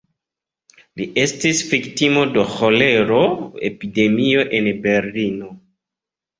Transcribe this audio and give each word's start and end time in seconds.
Li 1.01 1.05
estis 1.23 1.61
viktimo 1.73 2.25
de 2.39 2.47
ĥolero-epidemio 2.55 4.49
en 4.63 4.73
Berlino. 4.89 5.55